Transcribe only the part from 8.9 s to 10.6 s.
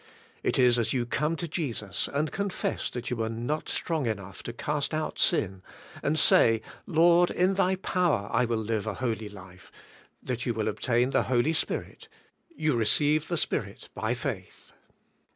holy life, that you